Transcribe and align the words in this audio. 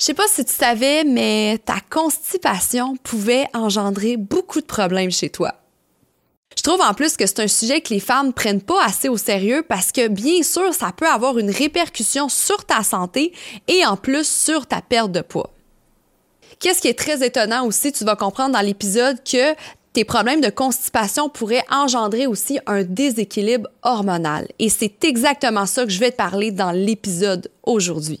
Je 0.00 0.06
sais 0.06 0.14
pas 0.14 0.26
si 0.28 0.42
tu 0.46 0.54
savais, 0.54 1.04
mais 1.04 1.58
ta 1.62 1.76
constipation 1.90 2.96
pouvait 3.02 3.44
engendrer 3.52 4.16
beaucoup 4.16 4.62
de 4.62 4.66
problèmes 4.66 5.10
chez 5.10 5.28
toi. 5.28 5.52
Je 6.56 6.62
trouve 6.62 6.80
en 6.80 6.94
plus 6.94 7.18
que 7.18 7.26
c'est 7.26 7.40
un 7.40 7.48
sujet 7.48 7.82
que 7.82 7.92
les 7.92 8.00
femmes 8.00 8.32
prennent 8.32 8.62
pas 8.62 8.82
assez 8.82 9.10
au 9.10 9.18
sérieux 9.18 9.62
parce 9.68 9.92
que 9.92 10.08
bien 10.08 10.42
sûr, 10.42 10.72
ça 10.72 10.92
peut 10.96 11.06
avoir 11.06 11.36
une 11.38 11.50
répercussion 11.50 12.30
sur 12.30 12.64
ta 12.64 12.82
santé 12.82 13.34
et 13.68 13.84
en 13.84 13.98
plus 13.98 14.26
sur 14.26 14.66
ta 14.66 14.80
perte 14.80 15.12
de 15.12 15.20
poids. 15.20 15.50
Qu'est-ce 16.60 16.80
qui 16.80 16.88
est 16.88 16.98
très 16.98 17.24
étonnant 17.24 17.66
aussi, 17.66 17.92
tu 17.92 18.04
vas 18.06 18.16
comprendre 18.16 18.54
dans 18.54 18.64
l'épisode 18.64 19.22
que 19.22 19.54
tes 19.92 20.04
problèmes 20.06 20.40
de 20.40 20.50
constipation 20.50 21.28
pourraient 21.28 21.64
engendrer 21.70 22.26
aussi 22.26 22.58
un 22.66 22.84
déséquilibre 22.84 23.68
hormonal. 23.82 24.48
Et 24.58 24.70
c'est 24.70 25.04
exactement 25.04 25.66
ça 25.66 25.84
que 25.84 25.90
je 25.90 26.00
vais 26.00 26.10
te 26.10 26.16
parler 26.16 26.52
dans 26.52 26.70
l'épisode 26.70 27.50
aujourd'hui. 27.64 28.20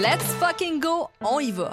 Let's 0.00 0.22
fucking 0.38 0.78
go, 0.78 1.08
on 1.20 1.40
y 1.40 1.50
va! 1.50 1.72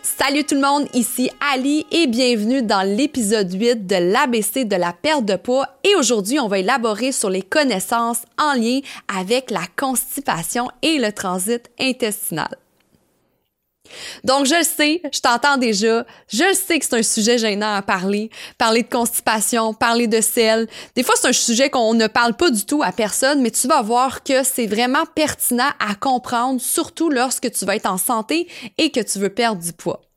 Salut 0.00 0.44
tout 0.44 0.54
le 0.54 0.60
monde, 0.60 0.86
ici 0.94 1.28
Ali 1.52 1.86
et 1.90 2.06
bienvenue 2.06 2.62
dans 2.62 2.86
l'épisode 2.86 3.52
8 3.52 3.84
de 3.84 3.96
l'ABC 3.96 4.64
de 4.64 4.76
la 4.76 4.92
perte 4.92 5.24
de 5.24 5.34
poids 5.34 5.66
et 5.82 5.96
aujourd'hui 5.96 6.38
on 6.38 6.46
va 6.46 6.60
élaborer 6.60 7.10
sur 7.10 7.30
les 7.30 7.42
connaissances 7.42 8.22
en 8.40 8.52
lien 8.52 8.78
avec 9.08 9.50
la 9.50 9.62
constipation 9.76 10.70
et 10.82 10.98
le 10.98 11.10
transit 11.10 11.68
intestinal. 11.80 12.56
Donc, 14.24 14.46
je 14.46 14.54
le 14.54 14.64
sais, 14.64 15.02
je 15.12 15.20
t'entends 15.20 15.56
déjà, 15.56 16.04
je 16.32 16.44
le 16.44 16.54
sais 16.54 16.78
que 16.78 16.84
c'est 16.84 16.96
un 16.96 17.02
sujet 17.02 17.38
gênant 17.38 17.74
à 17.74 17.82
parler, 17.82 18.30
parler 18.56 18.82
de 18.82 18.88
constipation, 18.88 19.74
parler 19.74 20.06
de 20.06 20.20
sel. 20.20 20.66
Des 20.94 21.02
fois, 21.02 21.14
c'est 21.20 21.28
un 21.28 21.32
sujet 21.32 21.70
qu'on 21.70 21.94
ne 21.94 22.06
parle 22.06 22.34
pas 22.34 22.50
du 22.50 22.64
tout 22.64 22.82
à 22.82 22.92
personne, 22.92 23.40
mais 23.40 23.50
tu 23.50 23.68
vas 23.68 23.82
voir 23.82 24.22
que 24.22 24.42
c'est 24.44 24.66
vraiment 24.66 25.04
pertinent 25.14 25.70
à 25.78 25.94
comprendre, 25.94 26.60
surtout 26.60 27.10
lorsque 27.10 27.50
tu 27.50 27.64
vas 27.64 27.76
être 27.76 27.90
en 27.90 27.98
santé 27.98 28.48
et 28.76 28.90
que 28.90 29.00
tu 29.00 29.18
veux 29.18 29.30
perdre 29.30 29.62
du 29.62 29.72
poids. 29.72 30.07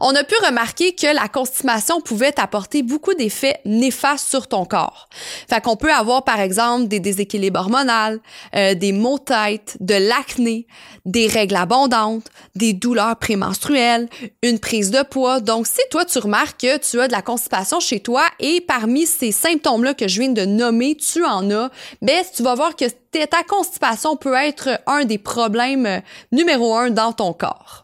On 0.00 0.14
a 0.14 0.22
pu 0.22 0.34
remarquer 0.46 0.94
que 0.94 1.12
la 1.12 1.26
constipation 1.26 2.00
pouvait 2.00 2.38
apporter 2.40 2.82
beaucoup 2.82 3.14
d'effets 3.14 3.60
néfastes 3.64 4.28
sur 4.28 4.46
ton 4.46 4.64
corps. 4.64 5.08
Fait 5.50 5.60
qu'on 5.60 5.76
peut 5.76 5.92
avoir 5.92 6.24
par 6.24 6.40
exemple 6.40 6.86
des 6.86 7.00
déséquilibres 7.00 7.60
hormonaux, 7.60 8.20
euh, 8.54 8.74
des 8.74 8.92
maux 8.92 9.18
de 9.18 9.24
tête, 9.24 9.76
de 9.80 9.94
l'acné, 9.94 10.66
des 11.04 11.26
règles 11.26 11.56
abondantes, 11.56 12.26
des 12.54 12.72
douleurs 12.72 13.16
prémenstruelles, 13.16 14.08
une 14.42 14.60
prise 14.60 14.92
de 14.92 15.02
poids. 15.02 15.40
Donc 15.40 15.66
si 15.66 15.80
toi 15.90 16.04
tu 16.04 16.18
remarques 16.18 16.60
que 16.60 16.78
tu 16.78 17.00
as 17.00 17.08
de 17.08 17.12
la 17.12 17.22
constipation 17.22 17.80
chez 17.80 18.00
toi 18.00 18.22
et 18.38 18.60
parmi 18.60 19.04
ces 19.04 19.32
symptômes-là 19.32 19.94
que 19.94 20.06
je 20.06 20.20
viens 20.20 20.32
de 20.32 20.44
nommer, 20.44 20.96
tu 20.96 21.24
en 21.24 21.50
as, 21.50 21.70
ben 22.00 22.24
tu 22.34 22.44
vas 22.44 22.54
voir 22.54 22.76
que 22.76 22.84
ta 23.24 23.42
constipation 23.42 24.16
peut 24.16 24.34
être 24.34 24.80
un 24.86 25.04
des 25.04 25.18
problèmes 25.18 25.86
euh, 25.86 26.00
numéro 26.30 26.74
un 26.74 26.90
dans 26.90 27.12
ton 27.12 27.32
corps. 27.32 27.82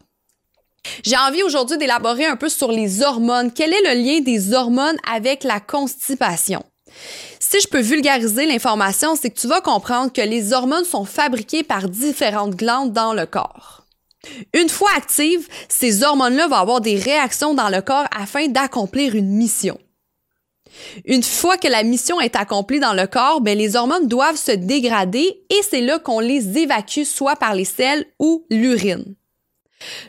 J'ai 1.03 1.17
envie 1.17 1.43
aujourd'hui 1.43 1.77
d'élaborer 1.77 2.25
un 2.25 2.35
peu 2.35 2.49
sur 2.49 2.71
les 2.71 3.01
hormones. 3.01 3.51
Quel 3.53 3.73
est 3.73 3.93
le 3.93 4.01
lien 4.01 4.19
des 4.19 4.53
hormones 4.53 4.97
avec 5.11 5.43
la 5.43 5.59
constipation? 5.59 6.63
Si 7.39 7.59
je 7.61 7.67
peux 7.67 7.81
vulgariser 7.81 8.45
l'information, 8.45 9.15
c'est 9.15 9.29
que 9.29 9.39
tu 9.39 9.47
vas 9.47 9.61
comprendre 9.61 10.11
que 10.11 10.21
les 10.21 10.53
hormones 10.53 10.85
sont 10.85 11.05
fabriquées 11.05 11.63
par 11.63 11.89
différentes 11.89 12.55
glandes 12.55 12.93
dans 12.93 13.13
le 13.13 13.25
corps. 13.25 13.85
Une 14.53 14.69
fois 14.69 14.89
actives, 14.97 15.47
ces 15.69 16.03
hormones-là 16.03 16.47
vont 16.47 16.55
avoir 16.55 16.81
des 16.81 16.97
réactions 16.97 17.53
dans 17.53 17.69
le 17.69 17.81
corps 17.81 18.05
afin 18.15 18.47
d'accomplir 18.47 19.15
une 19.15 19.29
mission. 19.29 19.79
Une 21.05 21.23
fois 21.23 21.57
que 21.57 21.67
la 21.67 21.83
mission 21.83 22.21
est 22.21 22.35
accomplie 22.35 22.79
dans 22.79 22.93
le 22.93 23.07
corps, 23.07 23.41
ben, 23.41 23.57
les 23.57 23.75
hormones 23.75 24.07
doivent 24.07 24.37
se 24.37 24.51
dégrader 24.51 25.41
et 25.49 25.61
c'est 25.67 25.81
là 25.81 25.99
qu'on 25.99 26.19
les 26.19 26.57
évacue 26.57 27.03
soit 27.03 27.35
par 27.35 27.55
les 27.55 27.65
selles 27.65 28.05
ou 28.19 28.45
l'urine. 28.49 29.15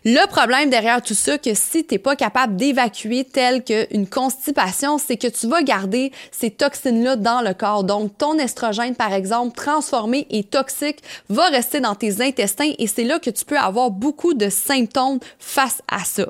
Le 0.04 0.26
problème 0.26 0.70
derrière 0.70 1.02
tout 1.02 1.14
ça, 1.14 1.38
que 1.38 1.54
si 1.54 1.84
tu 1.84 1.94
n'es 1.94 1.98
pas 1.98 2.16
capable 2.16 2.56
d'évacuer 2.56 3.24
tel 3.24 3.62
qu'une 3.62 4.08
constipation, 4.08 4.98
c'est 4.98 5.16
que 5.16 5.28
tu 5.28 5.46
vas 5.46 5.62
garder 5.62 6.12
ces 6.32 6.50
toxines-là 6.50 7.16
dans 7.16 7.40
le 7.40 7.54
corps. 7.54 7.84
Donc, 7.84 8.16
ton 8.18 8.38
estrogène, 8.38 8.96
par 8.96 9.12
exemple, 9.12 9.54
transformé 9.56 10.26
et 10.30 10.42
toxique, 10.42 11.02
va 11.28 11.46
rester 11.48 11.80
dans 11.80 11.94
tes 11.94 12.20
intestins 12.20 12.72
et 12.78 12.86
c'est 12.86 13.04
là 13.04 13.18
que 13.18 13.30
tu 13.30 13.44
peux 13.44 13.58
avoir 13.58 13.90
beaucoup 13.90 14.34
de 14.34 14.48
symptômes 14.48 15.20
face 15.38 15.82
à 15.88 16.04
ça. 16.04 16.26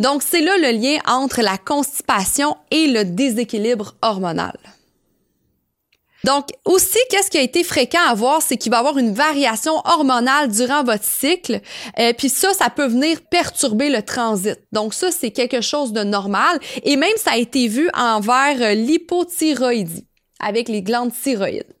Donc, 0.00 0.22
c'est 0.22 0.40
là 0.40 0.56
le 0.56 0.78
lien 0.78 0.98
entre 1.06 1.42
la 1.42 1.58
constipation 1.58 2.56
et 2.70 2.86
le 2.86 3.04
déséquilibre 3.04 3.94
hormonal. 4.02 4.56
Donc, 6.24 6.48
aussi, 6.64 6.98
qu'est-ce 7.10 7.30
qui 7.30 7.38
a 7.38 7.42
été 7.42 7.62
fréquent 7.62 8.02
à 8.08 8.14
voir, 8.14 8.42
c'est 8.42 8.56
qu'il 8.56 8.70
va 8.70 8.78
y 8.78 8.80
avoir 8.80 8.98
une 8.98 9.12
variation 9.12 9.74
hormonale 9.84 10.50
durant 10.50 10.82
votre 10.82 11.04
cycle. 11.04 11.60
Euh, 11.98 12.12
puis 12.16 12.28
ça, 12.28 12.52
ça 12.54 12.70
peut 12.70 12.86
venir 12.86 13.20
perturber 13.30 13.88
le 13.88 14.02
transit. 14.02 14.58
Donc 14.72 14.94
ça, 14.94 15.10
c'est 15.10 15.30
quelque 15.30 15.60
chose 15.60 15.92
de 15.92 16.02
normal. 16.02 16.58
Et 16.82 16.96
même, 16.96 17.16
ça 17.16 17.32
a 17.32 17.36
été 17.36 17.68
vu 17.68 17.88
envers 17.94 18.56
euh, 18.60 18.74
l'hypothyroïdie, 18.74 20.06
avec 20.40 20.68
les 20.68 20.82
glandes 20.82 21.12
thyroïdes. 21.12 21.77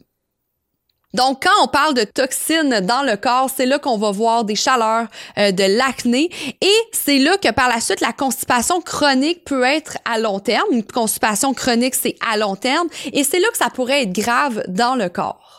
Donc, 1.14 1.42
quand 1.44 1.64
on 1.64 1.68
parle 1.68 1.94
de 1.94 2.04
toxines 2.04 2.80
dans 2.80 3.02
le 3.02 3.16
corps, 3.16 3.48
c'est 3.54 3.64
là 3.64 3.78
qu'on 3.78 3.96
va 3.96 4.10
voir 4.10 4.44
des 4.44 4.54
chaleurs, 4.54 5.06
euh, 5.38 5.52
de 5.52 5.64
l'acné, 5.64 6.30
et 6.60 6.76
c'est 6.92 7.18
là 7.18 7.38
que 7.38 7.50
par 7.50 7.68
la 7.68 7.80
suite, 7.80 8.02
la 8.02 8.12
constipation 8.12 8.82
chronique 8.82 9.42
peut 9.44 9.64
être 9.64 9.96
à 10.04 10.18
long 10.18 10.38
terme. 10.38 10.66
Une 10.70 10.84
constipation 10.84 11.54
chronique, 11.54 11.94
c'est 11.94 12.16
à 12.30 12.36
long 12.36 12.56
terme, 12.56 12.88
et 13.10 13.24
c'est 13.24 13.40
là 13.40 13.48
que 13.50 13.56
ça 13.56 13.70
pourrait 13.70 14.02
être 14.02 14.12
grave 14.12 14.62
dans 14.68 14.96
le 14.96 15.08
corps. 15.08 15.57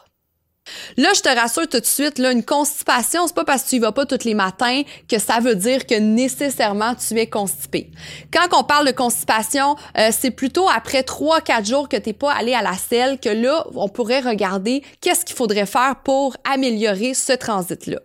Là, 0.98 1.10
je 1.16 1.22
te 1.22 1.30
rassure 1.30 1.68
tout 1.68 1.80
de 1.80 1.86
suite, 1.86 2.18
là, 2.18 2.32
une 2.32 2.44
constipation, 2.44 3.28
c'est 3.28 3.36
pas 3.36 3.46
parce 3.46 3.64
que 3.64 3.70
tu 3.70 3.76
y 3.76 3.80
vas 3.80 3.92
pas 3.92 4.06
tous 4.06 4.24
les 4.26 4.34
matins 4.34 4.82
que 5.08 5.20
ça 5.20 5.40
veut 5.40 5.56
dire 5.56 5.86
que 5.86 5.96
nécessairement 5.96 6.96
tu 6.96 7.18
es 7.18 7.28
constipé. 7.28 7.90
Quand 8.34 8.58
on 8.58 8.64
parle 8.64 8.88
de 8.88 8.92
constipation, 8.92 9.76
euh, 9.98 10.10
c'est 10.12 10.32
plutôt 10.32 10.68
après 10.70 11.02
3-4 11.02 11.68
jours 11.68 11.90
que 11.90 11.98
t'es 11.98 12.14
pas 12.14 12.34
allé 12.34 12.54
à 12.54 12.62
la 12.62 12.74
selle 12.74 13.20
que 13.20 13.30
là, 13.30 13.66
on 13.76 13.90
pourrait 13.90 14.22
regarder 14.22 14.84
qu'est-ce 15.02 15.26
qu'il 15.26 15.36
faudrait 15.36 15.66
faire 15.66 15.96
pour 16.04 16.36
améliorer 16.44 17.14
ce 17.14 17.34
transit-là. 17.34 18.00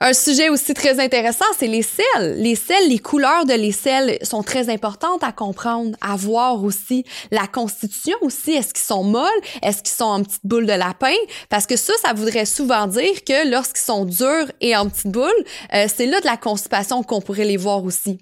Un 0.00 0.12
sujet 0.12 0.48
aussi 0.48 0.74
très 0.74 1.00
intéressant, 1.00 1.44
c'est 1.58 1.66
les 1.66 1.82
selles. 1.82 2.36
Les 2.36 2.56
selles, 2.56 2.88
les 2.88 2.98
couleurs 2.98 3.44
de 3.46 3.54
les 3.54 3.72
selles 3.72 4.18
sont 4.22 4.42
très 4.42 4.68
importantes 4.68 5.22
à 5.22 5.32
comprendre, 5.32 5.96
à 6.00 6.16
voir 6.16 6.62
aussi. 6.64 7.04
La 7.30 7.46
constitution 7.46 8.16
aussi, 8.20 8.52
est-ce 8.52 8.74
qu'ils 8.74 8.84
sont 8.84 9.04
molles? 9.04 9.30
Est-ce 9.62 9.82
qu'ils 9.82 9.96
sont 9.96 10.04
en 10.04 10.22
petite 10.22 10.44
boule 10.44 10.66
de 10.66 10.72
lapin? 10.72 11.14
Parce 11.48 11.66
que 11.66 11.76
ça, 11.76 11.92
ça 12.02 12.12
voudrait 12.12 12.46
souvent 12.46 12.86
dire 12.86 13.24
que 13.24 13.48
lorsqu'ils 13.48 13.84
sont 13.84 14.04
durs 14.04 14.50
et 14.60 14.76
en 14.76 14.88
petite 14.88 15.12
boule, 15.12 15.30
euh, 15.72 15.86
c'est 15.94 16.06
là 16.06 16.20
de 16.20 16.26
la 16.26 16.36
constipation 16.36 17.02
qu'on 17.02 17.20
pourrait 17.20 17.44
les 17.44 17.56
voir 17.56 17.84
aussi. 17.84 18.18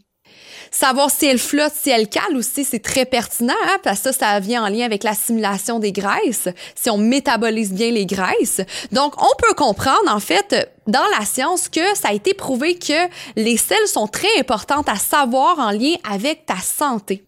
Savoir 0.74 1.10
si 1.10 1.26
elle 1.26 1.38
flotte, 1.38 1.74
si 1.74 1.90
elle 1.90 2.08
cale 2.08 2.34
aussi, 2.34 2.64
c'est 2.64 2.82
très 2.82 3.04
pertinent, 3.04 3.52
hein, 3.66 3.76
parce 3.82 4.00
que 4.00 4.10
ça, 4.10 4.32
ça 4.32 4.40
vient 4.40 4.64
en 4.64 4.68
lien 4.68 4.86
avec 4.86 5.04
l'assimilation 5.04 5.78
des 5.78 5.92
graisses, 5.92 6.48
si 6.74 6.88
on 6.88 6.96
métabolise 6.96 7.72
bien 7.74 7.90
les 7.90 8.06
graisses. 8.06 8.62
Donc, 8.90 9.14
on 9.22 9.36
peut 9.36 9.54
comprendre, 9.54 10.08
en 10.08 10.18
fait, 10.18 10.72
dans 10.86 11.04
la 11.18 11.26
science, 11.26 11.68
que 11.68 11.94
ça 11.94 12.08
a 12.08 12.12
été 12.14 12.32
prouvé 12.32 12.78
que 12.78 13.08
les 13.36 13.58
selles 13.58 13.86
sont 13.86 14.08
très 14.08 14.38
importantes 14.38 14.88
à 14.88 14.96
savoir 14.96 15.58
en 15.58 15.70
lien 15.72 15.94
avec 16.10 16.46
ta 16.46 16.56
santé. 16.56 17.22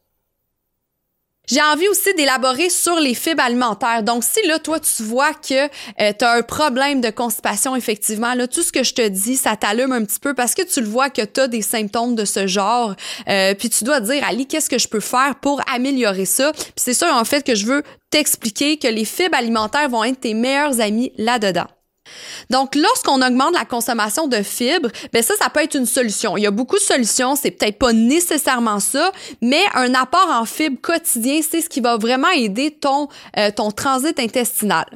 J'ai 1.46 1.60
envie 1.60 1.88
aussi 1.88 2.14
d'élaborer 2.14 2.70
sur 2.70 2.98
les 2.98 3.14
fibres 3.14 3.42
alimentaires. 3.42 4.02
Donc, 4.02 4.24
si 4.24 4.46
là, 4.46 4.58
toi, 4.58 4.80
tu 4.80 5.02
vois 5.02 5.34
que 5.34 5.64
euh, 5.64 6.12
tu 6.18 6.24
as 6.24 6.32
un 6.32 6.42
problème 6.42 7.02
de 7.02 7.10
constipation, 7.10 7.76
effectivement, 7.76 8.32
là, 8.34 8.48
tout 8.48 8.62
ce 8.62 8.72
que 8.72 8.82
je 8.82 8.94
te 8.94 9.06
dis, 9.06 9.36
ça 9.36 9.54
t'allume 9.54 9.92
un 9.92 10.04
petit 10.04 10.20
peu 10.20 10.32
parce 10.32 10.54
que 10.54 10.62
tu 10.62 10.80
le 10.80 10.86
vois 10.86 11.10
que 11.10 11.22
tu 11.22 11.40
as 11.40 11.48
des 11.48 11.60
symptômes 11.60 12.14
de 12.14 12.24
ce 12.24 12.46
genre. 12.46 12.94
Euh, 13.28 13.54
puis 13.54 13.68
tu 13.68 13.84
dois 13.84 14.00
dire, 14.00 14.24
Ali, 14.26 14.46
qu'est-ce 14.46 14.70
que 14.70 14.78
je 14.78 14.88
peux 14.88 15.00
faire 15.00 15.34
pour 15.42 15.60
améliorer 15.72 16.24
ça? 16.24 16.52
Puis 16.52 16.72
c'est 16.76 16.94
sûr, 16.94 17.08
en 17.08 17.24
fait, 17.24 17.44
que 17.44 17.54
je 17.54 17.66
veux 17.66 17.82
t'expliquer 18.08 18.78
que 18.78 18.88
les 18.88 19.04
fibres 19.04 19.36
alimentaires 19.36 19.88
vont 19.90 20.04
être 20.04 20.20
tes 20.20 20.34
meilleurs 20.34 20.80
amis 20.80 21.12
là-dedans. 21.18 21.66
Donc, 22.50 22.74
lorsqu'on 22.74 23.20
augmente 23.22 23.54
la 23.54 23.64
consommation 23.64 24.26
de 24.26 24.42
fibres, 24.42 24.90
ben 25.12 25.22
ça, 25.22 25.34
ça 25.38 25.50
peut 25.50 25.62
être 25.62 25.76
une 25.76 25.86
solution. 25.86 26.36
Il 26.36 26.42
y 26.42 26.46
a 26.46 26.50
beaucoup 26.50 26.76
de 26.76 26.82
solutions, 26.82 27.36
c'est 27.36 27.50
peut-être 27.50 27.78
pas 27.78 27.92
nécessairement 27.92 28.80
ça, 28.80 29.12
mais 29.40 29.62
un 29.74 29.94
apport 29.94 30.28
en 30.30 30.44
fibres 30.44 30.80
quotidien, 30.80 31.40
c'est 31.48 31.60
ce 31.60 31.68
qui 31.68 31.80
va 31.80 31.96
vraiment 31.96 32.30
aider 32.30 32.70
ton, 32.70 33.08
euh, 33.38 33.50
ton 33.54 33.70
transit 33.70 34.18
intestinal. 34.18 34.86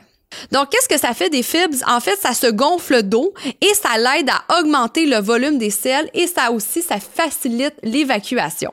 Donc, 0.52 0.70
qu'est-ce 0.70 0.88
que 0.88 0.99
ça 0.99 1.14
fait 1.14 1.31
des 1.31 1.43
fibres? 1.43 1.76
En 1.87 2.00
fait, 2.00 2.17
ça 2.17 2.35
se 2.35 2.46
gonfle 2.46 3.02
d'eau 3.02 3.32
et 3.61 3.75
ça 3.75 3.96
l'aide 3.96 4.31
à 4.31 4.61
augmenter 4.61 5.06
le 5.06 5.19
volume 5.19 5.58
des 5.58 5.70
selles 5.70 6.08
et 6.14 6.26
ça 6.26 6.50
aussi, 6.50 6.82
ça 6.82 6.99
facilite 7.00 7.75
l'évacuation. 7.82 8.73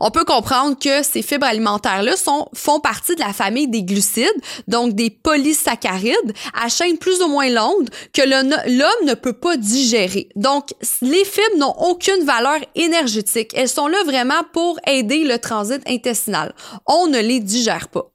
On 0.00 0.10
peut 0.10 0.24
comprendre 0.24 0.78
que 0.78 1.02
ces 1.02 1.22
fibres 1.22 1.46
alimentaires-là 1.46 2.14
font 2.52 2.80
partie 2.80 3.14
de 3.14 3.20
la 3.20 3.32
famille 3.32 3.68
des 3.68 3.82
glucides, 3.82 4.28
donc 4.68 4.94
des 4.94 5.10
polysaccharides, 5.10 6.34
à 6.52 6.68
chaîne 6.68 6.98
plus 6.98 7.22
ou 7.22 7.28
moins 7.28 7.48
longue 7.48 7.88
que 8.12 8.22
l'homme 8.22 9.06
ne 9.06 9.14
peut 9.14 9.32
pas 9.32 9.56
digérer. 9.56 10.28
Donc, 10.36 10.74
les 11.00 11.24
fibres 11.24 11.56
n'ont 11.56 11.74
aucune 11.88 12.24
valeur 12.24 12.58
énergétique. 12.74 13.52
Elles 13.54 13.68
sont 13.68 13.88
là 13.88 14.02
vraiment 14.04 14.42
pour 14.52 14.78
aider 14.86 15.24
le 15.24 15.38
transit 15.38 15.80
intestinal. 15.88 16.54
On 16.86 17.06
ne 17.06 17.20
les 17.20 17.40
digère 17.40 17.88
pas. 17.88 18.10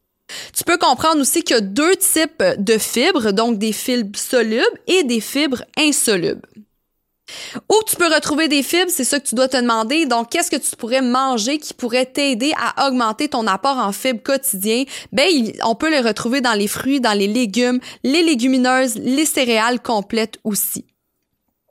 Tu 0.55 0.63
peux 0.63 0.77
comprendre 0.77 1.21
aussi 1.21 1.41
qu'il 1.41 1.55
y 1.55 1.57
a 1.57 1.61
deux 1.61 1.95
types 1.95 2.43
de 2.57 2.77
fibres, 2.77 3.31
donc 3.31 3.57
des 3.57 3.73
fibres 3.73 4.19
solubles 4.19 4.63
et 4.85 5.03
des 5.03 5.21
fibres 5.21 5.63
insolubles. 5.77 6.47
Où 7.69 7.75
tu 7.87 7.95
peux 7.95 8.13
retrouver 8.13 8.47
des 8.47 8.63
fibres, 8.63 8.91
c'est 8.91 9.03
ça 9.03 9.19
que 9.19 9.27
tu 9.27 9.35
dois 9.35 9.47
te 9.47 9.57
demander. 9.57 10.05
Donc, 10.05 10.29
qu'est-ce 10.29 10.51
que 10.51 10.55
tu 10.57 10.75
pourrais 10.75 11.01
manger 11.01 11.57
qui 11.57 11.73
pourrait 11.73 12.05
t'aider 12.05 12.53
à 12.57 12.87
augmenter 12.87 13.29
ton 13.29 13.47
apport 13.47 13.77
en 13.77 13.91
fibres 13.91 14.23
quotidien? 14.23 14.83
Ben, 15.11 15.27
on 15.63 15.75
peut 15.75 15.89
les 15.89 16.01
retrouver 16.01 16.41
dans 16.41 16.53
les 16.53 16.67
fruits, 16.67 17.01
dans 17.01 17.17
les 17.17 17.27
légumes, 17.27 17.79
les 18.03 18.23
légumineuses, 18.23 18.95
les 18.95 19.25
céréales 19.25 19.81
complètes 19.81 20.39
aussi. 20.43 20.85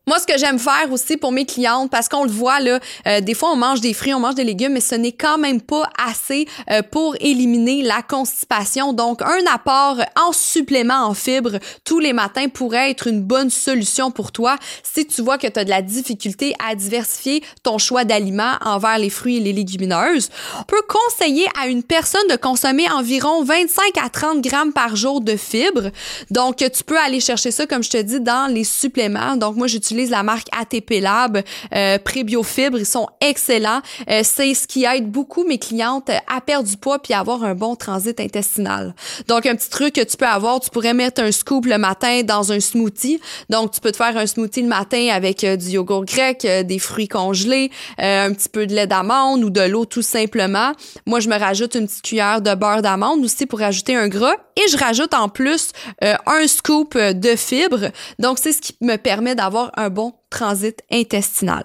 Moi, 0.09 0.19
ce 0.21 0.27
que 0.27 0.39
j'aime 0.39 0.59
faire 0.59 0.91
aussi 0.91 1.19
pour 1.19 1.33
mes 1.33 1.45
clientes, 1.45 1.91
parce 1.91 2.09
qu'on 2.09 2.25
le 2.25 2.31
voit 2.31 2.61
là, 2.61 2.81
euh, 3.07 3.21
des 3.21 3.35
fois 3.35 3.51
on 3.53 3.57
mange 3.57 3.83
des 3.83 3.93
fruits, 3.93 4.15
on 4.15 4.21
mange 4.21 4.37
des 4.37 4.45
légumes, 4.45 4.73
mais 4.73 4.81
ce 4.81 4.95
n'est 4.95 5.13
quand 5.13 5.37
même 5.37 5.61
pas 5.61 5.83
assez 6.03 6.49
euh, 6.71 6.81
pour 6.81 7.15
éliminer 7.21 7.83
la 7.83 8.01
constipation. 8.01 8.95
Donc, 8.95 9.21
un 9.21 9.45
apport 9.53 9.99
en 10.17 10.33
supplément 10.33 11.05
en 11.05 11.13
fibres 11.13 11.59
tous 11.85 11.99
les 11.99 12.15
matins 12.15 12.49
pourrait 12.49 12.91
être 12.91 13.07
une 13.07 13.21
bonne 13.21 13.51
solution 13.51 14.11
pour 14.11 14.33
toi 14.33 14.57
si 14.83 15.07
tu 15.07 15.21
vois 15.21 15.37
que 15.37 15.47
tu 15.47 15.61
as 15.61 15.65
de 15.65 15.69
la 15.69 15.83
difficulté 15.83 16.55
à 16.67 16.75
diversifier 16.75 17.45
ton 17.63 17.77
choix 17.77 18.05
d'aliments 18.05 18.55
envers 18.65 18.97
les 18.97 19.11
fruits 19.11 19.37
et 19.37 19.41
les 19.41 19.53
légumineuses. 19.53 20.31
On 20.59 20.63
peut 20.63 20.83
conseiller 20.89 21.45
à 21.63 21.67
une 21.67 21.83
personne 21.83 22.27
de 22.31 22.37
consommer 22.37 22.91
environ 22.91 23.45
25 23.45 23.99
à 24.03 24.09
30 24.09 24.41
grammes 24.41 24.73
par 24.73 24.97
jour 24.97 25.21
de 25.21 25.37
fibres. 25.37 25.91
Donc, 26.31 26.57
tu 26.57 26.83
peux 26.83 26.99
aller 26.99 27.21
chercher 27.21 27.51
ça, 27.51 27.67
comme 27.67 27.83
je 27.83 27.91
te 27.91 28.01
dis, 28.01 28.21
dans 28.21 28.51
les 28.51 28.65
suppléments. 28.65 29.37
Donc, 29.37 29.57
moi, 29.57 29.67
j'utilise 29.67 29.98
la 30.07 30.23
marque 30.23 30.49
ATP 30.59 31.01
Lab, 31.01 31.43
euh, 31.75 31.99
ils 32.15 32.87
sont 32.87 33.09
excellents. 33.21 33.81
Euh, 34.11 34.21
c'est 34.25 34.55
ce 34.55 34.67
qui 34.67 34.85
aide 34.85 35.11
beaucoup 35.11 35.45
mes 35.45 35.59
clientes 35.59 36.11
à 36.11 36.41
perdre 36.41 36.69
du 36.69 36.77
poids 36.77 36.99
puis 36.99 37.15
à 37.15 37.21
avoir 37.21 37.45
un 37.45 37.55
bon 37.55 37.77
transit 37.77 38.19
intestinal. 38.21 38.95
Donc 39.27 39.47
un 39.47 39.55
petit 39.55 39.71
truc 39.71 39.95
que 39.95 40.05
tu 40.05 40.17
peux 40.17 40.27
avoir, 40.27 40.61
tu 40.61 40.71
pourrais 40.71 40.95
mettre 40.95 41.23
un 41.23 41.33
scoop 41.33 41.67
le 41.67 41.79
matin 41.79 42.23
dans 42.23 42.53
un 42.53 42.61
smoothie. 42.61 43.21
Donc 43.51 43.73
tu 43.73 43.81
peux 43.81 43.93
te 43.93 43.97
faire 43.97 44.17
un 44.17 44.27
smoothie 44.27 44.63
le 44.63 44.69
matin 44.69 45.09
avec 45.13 45.45
euh, 45.45 45.57
du 45.57 45.71
yogourt 45.71 46.05
grec, 46.05 46.47
des 46.47 46.79
fruits 46.79 47.09
congelés, 47.09 47.71
un 47.99 48.33
petit 48.33 48.49
peu 48.49 48.67
de 48.67 48.75
lait 48.75 48.87
d'amande 48.87 49.43
ou 49.45 49.51
de 49.51 49.61
l'eau 49.63 49.85
tout 49.85 50.03
simplement. 50.03 50.73
Moi 51.07 51.21
je 51.21 51.29
me 51.29 51.39
rajoute 51.39 51.75
une 51.75 51.87
petite 51.87 52.03
cuillère 52.03 52.41
de 52.41 52.55
beurre 52.55 52.83
d'amande 52.83 53.25
aussi 53.25 53.47
pour 53.47 53.63
ajouter 53.63 53.95
un 53.95 54.09
gras 54.09 54.37
et 54.59 54.69
je 54.69 54.77
rajoute 54.77 55.15
en 55.15 55.29
plus 55.29 55.73
un 56.03 56.47
scoop 56.47 56.97
de 56.97 57.37
fibres. 57.37 57.91
Donc 58.19 58.39
c'est 58.39 58.53
ce 58.53 58.61
qui 58.61 58.77
me 58.81 58.97
permet 58.97 59.35
d'avoir 59.35 59.71
un 59.77 59.89
bon 59.89 60.15
transit 60.31 60.83
intestinal. 60.91 61.65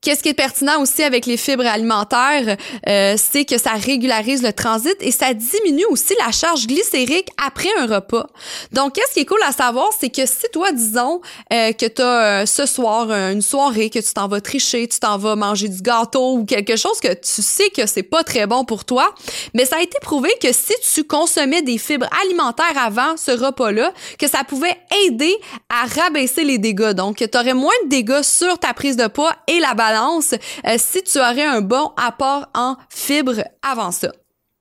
Qu'est-ce 0.00 0.22
qui 0.22 0.28
est 0.28 0.34
pertinent 0.34 0.80
aussi 0.80 1.02
avec 1.02 1.26
les 1.26 1.36
fibres 1.36 1.66
alimentaires, 1.66 2.56
euh, 2.88 3.16
c'est 3.18 3.44
que 3.44 3.58
ça 3.58 3.72
régularise 3.72 4.44
le 4.44 4.52
transit 4.52 4.94
et 5.00 5.10
ça 5.10 5.34
diminue 5.34 5.84
aussi 5.90 6.14
la 6.24 6.30
charge 6.30 6.68
glycérique 6.68 7.28
après 7.44 7.68
un 7.80 7.86
repas. 7.86 8.28
Donc, 8.70 8.94
qu'est-ce 8.94 9.14
qui 9.14 9.20
est 9.20 9.26
cool 9.26 9.42
à 9.44 9.50
savoir, 9.50 9.88
c'est 9.98 10.08
que 10.08 10.24
si 10.24 10.46
toi, 10.52 10.70
disons, 10.70 11.20
euh, 11.52 11.72
que 11.72 11.86
tu 11.86 12.00
as 12.00 12.42
euh, 12.42 12.46
ce 12.46 12.64
soir 12.64 13.10
une 13.10 13.42
soirée, 13.42 13.90
que 13.90 13.98
tu 13.98 14.14
t'en 14.14 14.28
vas 14.28 14.40
tricher, 14.40 14.86
tu 14.86 15.00
t'en 15.00 15.18
vas 15.18 15.34
manger 15.34 15.68
du 15.68 15.82
gâteau 15.82 16.34
ou 16.34 16.44
quelque 16.44 16.76
chose 16.76 17.00
que 17.00 17.12
tu 17.12 17.42
sais 17.42 17.68
que 17.70 17.84
c'est 17.86 18.04
pas 18.04 18.22
très 18.22 18.46
bon 18.46 18.64
pour 18.64 18.84
toi, 18.84 19.12
mais 19.52 19.64
ça 19.64 19.78
a 19.78 19.80
été 19.80 19.98
prouvé 20.00 20.30
que 20.40 20.52
si 20.52 20.74
tu 20.94 21.02
consommais 21.02 21.62
des 21.62 21.76
fibres 21.76 22.08
alimentaires 22.24 22.78
avant 22.80 23.16
ce 23.16 23.32
repas-là, 23.32 23.92
que 24.16 24.28
ça 24.28 24.44
pouvait 24.44 24.76
aider 25.06 25.36
à 25.68 25.86
rabaisser 26.00 26.44
les 26.44 26.58
dégâts. 26.58 26.92
Donc, 26.92 27.16
tu 27.16 27.36
aurais 27.36 27.54
moins 27.54 27.74
de 27.82 27.88
dégâts 27.88 28.22
sur 28.22 28.60
ta 28.60 28.72
prise 28.74 28.96
de 28.96 29.08
poids 29.08 29.34
et 29.48 29.58
la 29.58 29.74
balance 29.74 29.87
euh, 29.94 30.76
si 30.76 31.02
tu 31.02 31.18
aurais 31.18 31.44
un 31.44 31.60
bon 31.60 31.92
apport 31.96 32.46
en 32.54 32.76
fibres 32.90 33.42
avant 33.62 33.90
ça. 33.90 34.12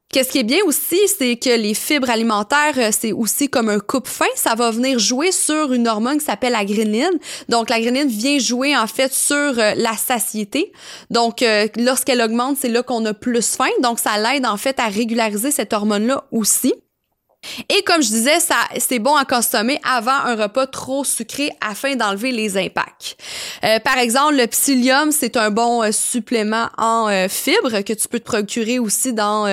Qu'est-ce 0.09 0.31
qui 0.31 0.39
est 0.39 0.44
bien 0.44 0.59
aussi, 0.65 0.97
c'est 1.07 1.35
que 1.35 1.50
les 1.50 1.74
fibres 1.74 2.09
alimentaires, 2.09 2.75
euh, 2.77 2.89
c'est 2.97 3.12
aussi 3.12 3.50
comme 3.50 3.68
un 3.68 3.79
coupe-fin. 3.79 4.25
Ça 4.35 4.56
va 4.56 4.71
venir 4.71 5.00
jouer 5.00 5.33
sur 5.33 5.74
une 5.74 5.88
hormone 5.88 6.19
qui 6.19 6.25
s'appelle 6.25 6.53
la 6.53 6.63
grénine. 6.63 7.19
Donc, 7.50 7.69
la 7.69 7.81
grénine 7.81 8.07
vient 8.07 8.39
jouer 8.39 8.75
en 8.77 8.88
fait 8.88 9.13
sur 9.13 9.35
euh, 9.35 9.74
la 9.75 9.97
satiété. 9.97 10.71
Donc, 11.09 11.44
lorsqu'elle 11.75 12.21
augmente, 12.21 12.57
c'est 12.57 12.69
là 12.69 12.83
qu'on 12.83 13.03
a 13.06 13.13
plus 13.13 13.41
faim. 13.41 13.65
Donc, 13.83 14.00
ça 14.00 14.18
l'aide 14.18 14.45
en 14.45 14.56
fait 14.56 14.79
à 14.79 14.88
régulariser 14.88 15.51
cette 15.51 15.74
hormone-là 15.74 16.24
aussi. 16.31 16.74
Et 17.69 17.81
comme 17.84 18.01
je 18.01 18.07
disais, 18.07 18.39
ça, 18.39 18.56
c'est 18.78 19.00
bon 19.00 19.16
à 19.16 19.25
consommer 19.25 19.80
avant 19.84 20.12
un 20.12 20.36
repas 20.36 20.68
trop 20.68 21.04
sucré 21.04 21.51
afin 21.62 21.95
d'enlever 21.95 22.31
les 22.31 22.57
impacts. 22.57 23.18
Euh, 23.63 23.80
par 23.80 23.98
exemple, 23.98 24.36
le 24.36 24.48
psyllium, 24.48 25.12
c'est 25.12 25.38
un 25.38 25.50
bon 25.50 25.84
euh, 25.84 25.92
supplément 25.92 26.68
en 26.78 27.07
euh, 27.10 27.28
fibres 27.28 27.81
que 27.81 27.94
tu 27.94 28.07
peux 28.07 28.19
te 28.19 28.25
procurer 28.25 28.80
aussi 28.80 29.13
dans 29.13 29.48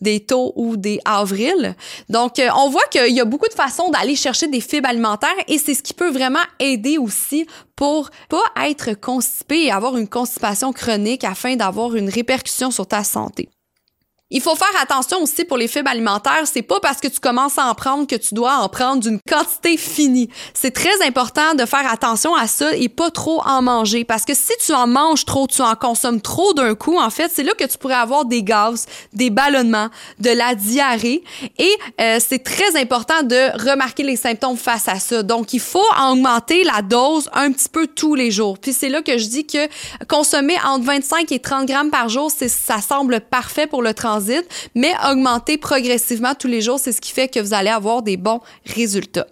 des 0.00 0.20
taux 0.20 0.52
ou 0.56 0.76
des 0.76 1.00
avrils. 1.04 1.74
Donc, 2.08 2.40
on 2.56 2.68
voit 2.68 2.86
qu'il 2.90 3.14
y 3.14 3.20
a 3.20 3.24
beaucoup 3.24 3.48
de 3.48 3.54
façons 3.54 3.90
d'aller 3.90 4.16
chercher 4.16 4.48
des 4.48 4.60
fibres 4.60 4.88
alimentaires 4.88 5.30
et 5.46 5.58
c'est 5.58 5.74
ce 5.74 5.82
qui 5.82 5.94
peut 5.94 6.10
vraiment 6.10 6.42
aider 6.58 6.98
aussi 6.98 7.46
pour 7.76 8.10
pas 8.28 8.42
être 8.68 8.94
constipé 8.94 9.64
et 9.64 9.70
avoir 9.70 9.96
une 9.96 10.08
constipation 10.08 10.72
chronique 10.72 11.24
afin 11.24 11.56
d'avoir 11.56 11.94
une 11.94 12.08
répercussion 12.08 12.70
sur 12.70 12.86
ta 12.86 13.04
santé. 13.04 13.48
Il 14.30 14.42
faut 14.42 14.54
faire 14.56 14.68
attention 14.82 15.22
aussi 15.22 15.46
pour 15.46 15.56
les 15.56 15.68
fibres 15.68 15.88
alimentaires. 15.88 16.42
C'est 16.44 16.60
pas 16.60 16.80
parce 16.80 17.00
que 17.00 17.08
tu 17.08 17.18
commences 17.18 17.56
à 17.56 17.64
en 17.64 17.74
prendre 17.74 18.06
que 18.06 18.14
tu 18.14 18.34
dois 18.34 18.58
en 18.58 18.68
prendre 18.68 19.00
d'une 19.00 19.18
quantité 19.26 19.78
finie. 19.78 20.28
C'est 20.52 20.70
très 20.70 21.02
important 21.06 21.54
de 21.54 21.64
faire 21.64 21.90
attention 21.90 22.34
à 22.34 22.46
ça 22.46 22.76
et 22.76 22.90
pas 22.90 23.10
trop 23.10 23.40
en 23.46 23.62
manger 23.62 24.04
parce 24.04 24.26
que 24.26 24.34
si 24.34 24.52
tu 24.62 24.74
en 24.74 24.86
manges 24.86 25.24
trop, 25.24 25.46
tu 25.46 25.62
en 25.62 25.74
consommes 25.76 26.20
trop 26.20 26.52
d'un 26.52 26.74
coup, 26.74 26.98
en 26.98 27.08
fait, 27.08 27.32
c'est 27.34 27.42
là 27.42 27.52
que 27.58 27.64
tu 27.64 27.78
pourrais 27.78 27.94
avoir 27.94 28.26
des 28.26 28.42
gaz, 28.42 28.84
des 29.14 29.30
ballonnements, 29.30 29.88
de 30.18 30.28
la 30.28 30.54
diarrhée 30.54 31.24
et 31.56 31.72
euh, 31.98 32.18
c'est 32.20 32.44
très 32.44 32.78
important 32.78 33.22
de 33.22 33.66
remarquer 33.66 34.02
les 34.02 34.16
symptômes 34.16 34.58
face 34.58 34.88
à 34.88 34.98
ça. 34.98 35.22
Donc, 35.22 35.54
il 35.54 35.60
faut 35.60 35.80
augmenter 36.06 36.64
la 36.64 36.82
dose 36.82 37.30
un 37.32 37.50
petit 37.50 37.70
peu 37.70 37.86
tous 37.86 38.14
les 38.14 38.30
jours. 38.30 38.58
Puis 38.58 38.74
c'est 38.74 38.90
là 38.90 39.00
que 39.00 39.16
je 39.16 39.26
dis 39.26 39.46
que 39.46 39.68
consommer 40.04 40.58
entre 40.66 40.84
25 40.84 41.32
et 41.32 41.38
30 41.38 41.64
grammes 41.66 41.90
par 41.90 42.10
jour, 42.10 42.30
ça 42.30 42.82
semble 42.82 43.22
parfait 43.22 43.66
pour 43.66 43.80
le 43.80 43.94
transit 43.94 44.17
mais 44.74 44.92
augmenter 45.10 45.58
progressivement 45.58 46.34
tous 46.34 46.48
les 46.48 46.60
jours, 46.60 46.78
c'est 46.78 46.92
ce 46.92 47.00
qui 47.00 47.12
fait 47.12 47.28
que 47.28 47.40
vous 47.40 47.54
allez 47.54 47.70
avoir 47.70 48.02
des 48.02 48.16
bons 48.16 48.40
résultats. 48.66 49.26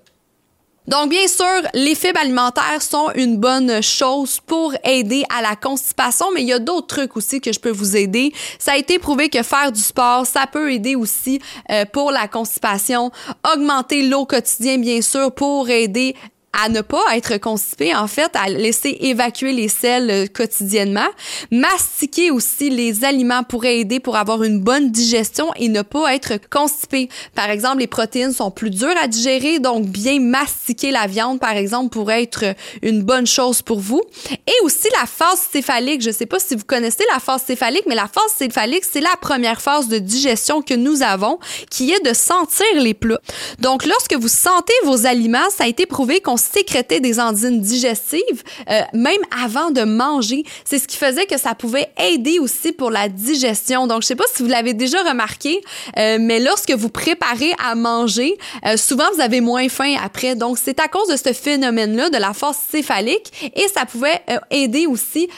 Donc, 0.88 1.10
bien 1.10 1.26
sûr, 1.26 1.44
les 1.74 1.96
fibres 1.96 2.20
alimentaires 2.20 2.80
sont 2.80 3.10
une 3.16 3.38
bonne 3.38 3.82
chose 3.82 4.38
pour 4.38 4.72
aider 4.84 5.24
à 5.36 5.42
la 5.42 5.56
constipation, 5.56 6.26
mais 6.32 6.42
il 6.42 6.48
y 6.48 6.52
a 6.52 6.60
d'autres 6.60 6.86
trucs 6.86 7.16
aussi 7.16 7.40
que 7.40 7.52
je 7.52 7.58
peux 7.58 7.70
vous 7.70 7.96
aider. 7.96 8.32
Ça 8.60 8.72
a 8.72 8.76
été 8.76 9.00
prouvé 9.00 9.28
que 9.28 9.42
faire 9.42 9.72
du 9.72 9.80
sport, 9.80 10.26
ça 10.26 10.46
peut 10.46 10.72
aider 10.72 10.94
aussi 10.94 11.40
euh, 11.72 11.84
pour 11.92 12.12
la 12.12 12.28
constipation. 12.28 13.10
Augmenter 13.52 14.02
l'eau 14.02 14.26
quotidien, 14.26 14.78
bien 14.78 15.02
sûr, 15.02 15.32
pour 15.32 15.68
aider 15.68 16.14
à 16.62 16.68
ne 16.68 16.80
pas 16.80 17.04
être 17.14 17.36
constipé, 17.38 17.94
en 17.94 18.06
fait, 18.06 18.30
à 18.34 18.48
laisser 18.48 18.96
évacuer 19.00 19.52
les 19.52 19.68
selles 19.68 20.10
euh, 20.10 20.26
quotidiennement. 20.26 21.06
Mastiquer 21.50 22.30
aussi 22.30 22.70
les 22.70 23.04
aliments 23.04 23.42
pourrait 23.42 23.78
aider 23.78 24.00
pour 24.00 24.16
avoir 24.16 24.42
une 24.42 24.60
bonne 24.60 24.90
digestion 24.90 25.50
et 25.56 25.68
ne 25.68 25.82
pas 25.82 26.14
être 26.14 26.38
constipé. 26.50 27.08
Par 27.34 27.50
exemple, 27.50 27.78
les 27.78 27.86
protéines 27.86 28.32
sont 28.32 28.50
plus 28.50 28.70
dures 28.70 28.96
à 29.00 29.06
digérer, 29.06 29.58
donc 29.58 29.86
bien 29.86 30.18
mastiquer 30.18 30.90
la 30.90 31.06
viande, 31.06 31.40
par 31.40 31.52
exemple, 31.52 31.90
pourrait 31.90 32.22
être 32.22 32.44
une 32.82 33.02
bonne 33.02 33.26
chose 33.26 33.60
pour 33.60 33.80
vous. 33.80 34.02
Et 34.30 34.64
aussi 34.64 34.88
la 34.98 35.06
phase 35.06 35.40
céphalique. 35.52 36.00
Je 36.02 36.10
sais 36.10 36.26
pas 36.26 36.38
si 36.38 36.54
vous 36.54 36.64
connaissez 36.64 37.04
la 37.12 37.20
phase 37.20 37.42
céphalique, 37.42 37.84
mais 37.86 37.94
la 37.94 38.08
phase 38.08 38.32
céphalique, 38.36 38.84
c'est 38.90 39.00
la 39.00 39.16
première 39.20 39.60
phase 39.60 39.88
de 39.88 39.98
digestion 39.98 40.62
que 40.62 40.74
nous 40.74 41.02
avons, 41.02 41.38
qui 41.70 41.92
est 41.92 42.04
de 42.04 42.14
sentir 42.14 42.66
les 42.76 42.94
plats. 42.94 43.20
Donc, 43.58 43.84
lorsque 43.84 44.14
vous 44.14 44.28
sentez 44.28 44.72
vos 44.84 45.06
aliments, 45.06 45.50
ça 45.54 45.64
a 45.64 45.66
été 45.66 45.84
prouvé 45.86 46.20
qu'on 46.20 46.36
sécréter 46.52 47.00
des 47.00 47.20
enzymes 47.20 47.60
digestives, 47.60 48.42
euh, 48.70 48.80
même 48.92 49.20
avant 49.44 49.70
de 49.70 49.82
manger. 49.82 50.44
C'est 50.64 50.78
ce 50.78 50.86
qui 50.86 50.96
faisait 50.96 51.26
que 51.26 51.38
ça 51.38 51.54
pouvait 51.54 51.88
aider 51.98 52.38
aussi 52.38 52.72
pour 52.72 52.90
la 52.90 53.08
digestion. 53.08 53.86
Donc, 53.86 54.02
je 54.02 54.08
sais 54.08 54.16
pas 54.16 54.24
si 54.32 54.42
vous 54.42 54.48
l'avez 54.48 54.74
déjà 54.74 55.02
remarqué, 55.02 55.60
euh, 55.98 56.18
mais 56.20 56.40
lorsque 56.40 56.72
vous 56.72 56.88
préparez 56.88 57.52
à 57.64 57.74
manger, 57.74 58.36
euh, 58.66 58.76
souvent 58.76 59.06
vous 59.14 59.20
avez 59.20 59.40
moins 59.40 59.68
faim 59.68 59.94
après. 60.02 60.34
Donc, 60.34 60.58
c'est 60.62 60.80
à 60.80 60.88
cause 60.88 61.08
de 61.08 61.16
ce 61.16 61.32
phénomène-là, 61.32 62.10
de 62.10 62.18
la 62.18 62.32
force 62.32 62.58
céphalique, 62.70 63.52
et 63.54 63.66
ça 63.74 63.86
pouvait 63.86 64.22
aider 64.50 64.86
aussi 64.86 65.28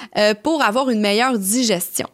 pour 0.43 0.62
avoir 0.62 0.91
une 0.91 1.00
meilleure 1.00 1.38
digestion. 1.38 2.07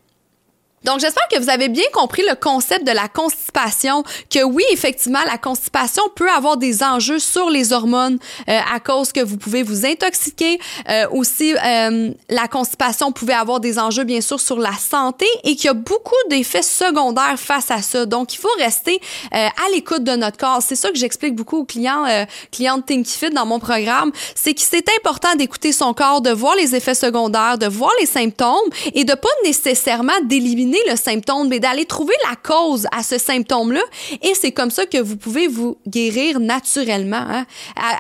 Donc, 0.85 1.01
j'espère 1.01 1.27
que 1.29 1.39
vous 1.39 1.49
avez 1.49 1.69
bien 1.69 1.85
compris 1.93 2.23
le 2.29 2.35
concept 2.35 2.87
de 2.87 2.93
la 2.93 3.09
constipation, 3.09 4.05
que 4.31 4.43
oui, 4.45 4.65
effectivement, 4.71 5.23
la 5.27 5.39
constipation 5.39 6.03
peut 6.15 6.31
avoir 6.31 6.59
des 6.59 6.83
enjeux 6.83 7.19
sur 7.19 7.49
les 7.49 7.73
hormones 7.73 8.19
euh, 8.49 8.59
à 8.73 8.81
cause 8.81 9.11
que 9.11 9.21
vous 9.21 9.39
pouvez 9.39 9.63
vous 9.63 9.87
intoxiquer. 9.87 10.59
Euh, 10.89 11.07
aussi, 11.11 11.55
euh, 11.55 12.11
la 12.29 12.49
constipation 12.49 13.13
pouvait 13.13 13.33
avoir 13.35 13.61
des 13.61 13.79
enjeux, 13.79 14.05
bien 14.05 14.21
sûr, 14.21 14.39
sur 14.39 14.59
la 14.59 14.75
santé 14.75 15.27
et 15.43 15.57
qu'il 15.57 15.67
y 15.67 15.69
a 15.69 15.75
beaucoup 15.75 16.13
d'effets 16.29 16.63
secondaires 16.63 17.39
face 17.39 17.71
à 17.71 17.81
ça. 17.81 18.05
Donc, 18.05 18.35
il 18.35 18.39
faut 18.39 18.49
rester 18.59 19.01
à 19.33 19.71
l'écoute 19.73 20.05
de 20.05 20.17
notre 20.17 20.37
corps. 20.37 20.61
C'est 20.61 20.77
ça 20.77 20.91
que 20.91 20.97
j'explique 20.97 21.35
beaucoup 21.35 21.59
aux 21.59 21.65
clients, 21.65 22.05
clients 22.53 22.79
de 22.79 22.85
Fit 23.05 23.31
dans 23.31 23.47
mon 23.47 23.59
programme. 23.59 24.13
C'est 24.35 24.55
que 24.55 24.61
c'est 24.61 24.87
important 24.99 25.35
d'écouter 25.37 25.73
son 25.73 25.95
corps, 25.95 26.21
de 26.21 26.31
voir 26.31 26.55
les 26.57 26.75
effets 26.75 26.95
secondaires, 26.95 27.59
de 27.59 27.67
voir 27.67 27.91
les 28.01 28.07
symptômes 28.07 28.69
et 28.95 29.05
de 29.05 29.15
pas 29.15 29.29
nécessairement 29.45 30.13
d'éliminer 30.25 30.74
le 30.89 30.97
symptôme, 30.97 31.49
mais 31.49 31.61
d'aller 31.61 31.85
trouver 31.85 32.15
la 32.29 32.37
cause 32.37 32.87
à 32.93 33.03
ce 33.03 33.19
symptôme-là. 33.19 33.83
Et 34.23 34.35
c'est 34.35 34.53
comme 34.53 34.71
ça 34.71 34.87
que 34.87 34.99
vous 34.99 35.17
pouvez 35.17 35.49
vous 35.49 35.79
guérir 35.87 36.41
naturellement, 36.41 37.17
hein. 37.17 37.47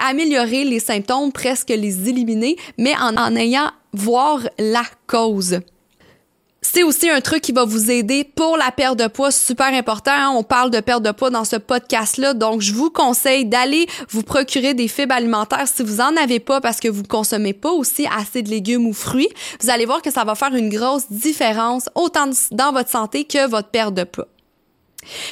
améliorer 0.06 0.64
les 0.64 0.80
symptômes, 0.80 1.32
presque 1.32 1.70
les 1.70 2.08
éliminer, 2.08 2.56
mais 2.78 2.94
en, 2.96 3.16
en 3.16 3.36
ayant 3.36 3.70
voir 3.92 4.40
la 4.58 4.84
cause. 5.06 5.60
C'est 6.66 6.83
aussi 6.83 7.11
un 7.11 7.21
truc 7.21 7.42
qui 7.42 7.52
va 7.52 7.66
vous 7.66 7.90
aider 7.90 8.25
pour 8.25 8.56
la 8.56 8.71
perte 8.71 8.99
de 8.99 9.06
poids, 9.06 9.30
super 9.30 9.66
important. 9.66 10.12
Hein. 10.12 10.33
On 10.35 10.42
parle 10.42 10.71
de 10.71 10.80
perte 10.80 11.02
de 11.02 11.11
poids 11.11 11.28
dans 11.28 11.44
ce 11.44 11.56
podcast-là, 11.56 12.33
donc 12.33 12.62
je 12.62 12.73
vous 12.73 12.88
conseille 12.88 13.44
d'aller 13.44 13.87
vous 14.09 14.23
procurer 14.23 14.73
des 14.73 14.88
fibres 14.88 15.14
alimentaires 15.14 15.68
si 15.68 15.83
vous 15.83 16.00
en 16.00 16.16
avez 16.16 16.40
pas 16.40 16.62
parce 16.62 16.80
que 16.80 16.88
vous 16.88 17.02
consommez 17.02 17.52
pas 17.52 17.71
aussi 17.71 18.06
assez 18.18 18.40
de 18.40 18.49
légumes 18.49 18.87
ou 18.87 18.94
fruits. 18.94 19.28
Vous 19.61 19.68
allez 19.68 19.85
voir 19.85 20.00
que 20.00 20.11
ça 20.11 20.25
va 20.25 20.35
faire 20.35 20.54
une 20.54 20.71
grosse 20.71 21.04
différence 21.11 21.90
autant 21.94 22.30
dans 22.50 22.73
votre 22.73 22.90
santé 22.90 23.25
que 23.25 23.47
votre 23.47 23.68
perte 23.68 23.92
de 23.92 24.04
poids. 24.04 24.26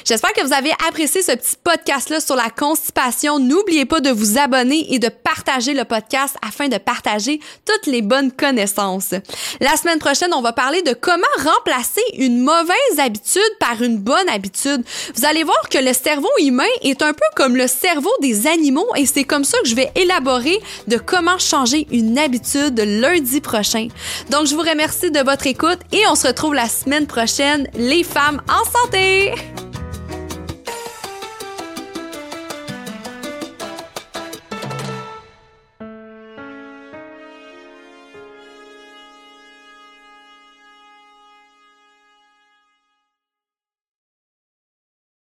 J'espère 0.05 0.33
que 0.33 0.45
vous 0.45 0.53
avez 0.53 0.73
apprécié 0.89 1.23
ce 1.23 1.33
petit 1.33 1.57
podcast-là 1.63 2.21
sur 2.21 2.37
la 2.37 2.51
constipation. 2.51 3.39
N'oubliez 3.39 3.85
pas 3.85 4.01
de 4.01 4.11
vous 4.11 4.39
abonner 4.39 4.93
et 4.93 4.99
de 4.99 5.09
partager 5.09 5.75
le 5.75 5.85
podcast 5.85 6.37
afin 6.47 6.69
de 6.69 6.79
partager 6.79 7.41
toutes 7.65 7.87
les 7.87 8.03
bonnes 8.03 8.33
connaissances. 8.33 9.15
La 9.61 9.77
semaine 9.77 9.99
prochaine, 9.99 10.35
on 10.35 10.43
va 10.43 10.53
parler 10.53 10.83
de 10.83 10.93
comment 10.93 11.23
remplacer 11.39 12.03
une 12.19 12.41
mauvaise 12.41 12.99
habitude 12.99 13.43
par 13.61 13.83
une 13.83 13.99
bonne 13.99 14.29
habitude. 14.29 14.85
Vous 15.15 15.25
allez 15.25 15.45
voir 15.45 15.69
que 15.69 15.79
le 15.79 15.93
cerveau 15.93 16.31
humain 16.41 16.65
est 16.83 17.03
un 17.03 17.13
peu 17.13 17.25
comme 17.37 17.57
le 17.57 17.67
cerveau 17.67 18.13
des 18.21 18.47
animaux 18.47 18.89
et 18.97 19.07
c'est 19.07 19.25
comme 19.25 19.45
ça 19.45 19.59
que 19.63 19.69
je 19.69 19.75
vais 19.75 19.91
élaborer 19.95 20.61
de 20.87 20.97
comment 20.97 21.39
changer 21.39 21.87
une 21.91 22.19
habitude 22.19 22.79
lundi 22.81 23.41
prochain. 23.41 23.89
Donc, 24.31 24.47
je 24.47 24.55
vous 24.55 24.63
remercie 24.63 25.11
de 25.11 25.21
votre 25.21 25.47
écoute 25.47 25.79
et 25.93 26.03
on 26.09 26.15
se 26.15 26.27
retrouve 26.27 26.55
la 26.55 26.69
semaine 26.69 27.07
prochaine, 27.07 27.69
les 27.75 28.05
femmes 28.05 28.43
en 28.49 28.65
santé! 28.65 29.33